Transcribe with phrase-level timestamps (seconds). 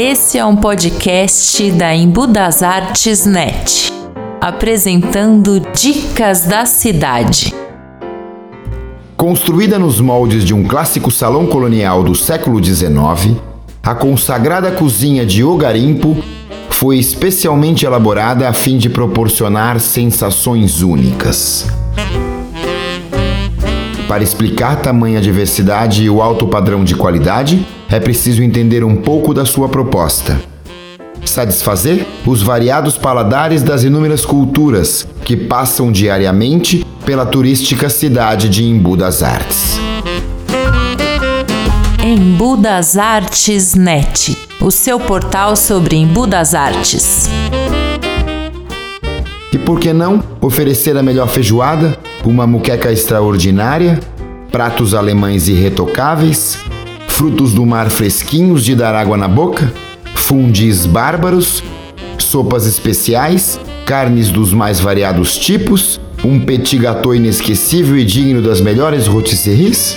[0.00, 3.92] Esse é um podcast da Embu das Artes Net,
[4.40, 7.52] apresentando dicas da cidade.
[9.16, 13.38] Construída nos moldes de um clássico salão colonial do século XIX,
[13.82, 16.16] a consagrada cozinha de O Garimpo
[16.70, 21.66] foi especialmente elaborada a fim de proporcionar sensações únicas.
[24.08, 29.34] Para explicar tamanha diversidade e o alto padrão de qualidade, é preciso entender um pouco
[29.34, 30.40] da sua proposta.
[31.26, 38.96] Satisfazer os variados paladares das inúmeras culturas que passam diariamente pela turística cidade de Embu
[38.96, 39.78] das Artes.
[42.02, 47.28] Embu das Artes Net, o seu portal sobre Embu das Artes.
[49.52, 54.00] E por que não oferecer a melhor feijoada, uma muqueca extraordinária,
[54.50, 56.58] pratos alemães irretocáveis,
[57.06, 59.72] frutos do mar fresquinhos de dar água na boca,
[60.14, 61.62] fundis bárbaros,
[62.18, 69.06] sopas especiais, carnes dos mais variados tipos, um petit gâteau inesquecível e digno das melhores
[69.06, 69.96] rotisseries?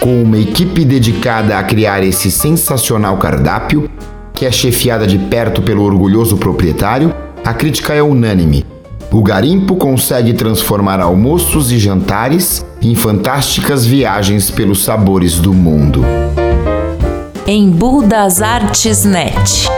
[0.00, 3.88] Com uma equipe dedicada a criar esse sensacional cardápio,
[4.34, 8.64] que é chefiada de perto pelo orgulhoso proprietário, a crítica é unânime.
[9.12, 16.02] O garimpo consegue transformar almoços e jantares em fantásticas viagens pelos sabores do mundo.
[17.46, 19.68] Embu das Artes Net.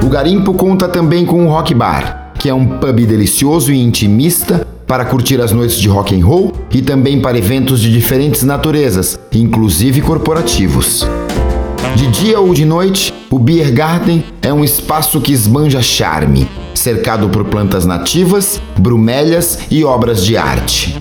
[0.00, 4.64] O Garimpo conta também com o Rock Bar, que é um pub delicioso e intimista
[4.86, 9.18] para curtir as noites de rock and roll e também para eventos de diferentes naturezas,
[9.32, 11.04] inclusive corporativos.
[11.96, 17.28] De dia ou de noite, o Beer Garden é um espaço que esbanja charme, cercado
[17.28, 20.98] por plantas nativas, bromélias e obras de arte.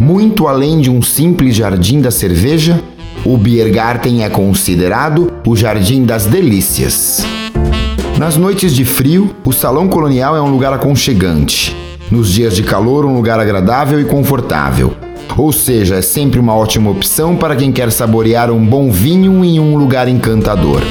[0.00, 2.80] Muito além de um simples jardim da cerveja,
[3.24, 7.26] o Biergarten é considerado o Jardim das Delícias.
[8.16, 11.76] Nas noites de frio, o Salão Colonial é um lugar aconchegante.
[12.08, 14.94] Nos dias de calor, um lugar agradável e confortável.
[15.36, 19.58] Ou seja, é sempre uma ótima opção para quem quer saborear um bom vinho em
[19.60, 20.82] um lugar encantador.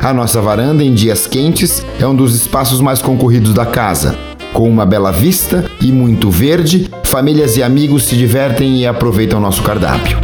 [0.00, 4.16] A nossa varanda em dias quentes é um dos espaços mais concorridos da casa.
[4.52, 9.62] Com uma bela vista e muito verde, famílias e amigos se divertem e aproveitam nosso
[9.62, 10.18] cardápio.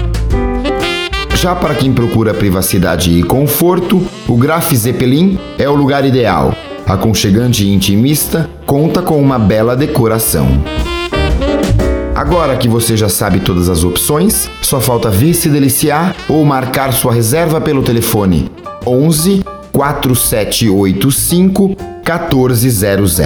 [1.34, 6.54] Já para quem procura privacidade e conforto, o Graf Zeppelin é o lugar ideal.
[6.86, 10.62] Aconchegante e intimista, conta com uma bela decoração.
[12.22, 16.92] Agora que você já sabe todas as opções, só falta vir se deliciar ou marcar
[16.92, 18.48] sua reserva pelo telefone
[18.86, 23.16] 11 4785 1400.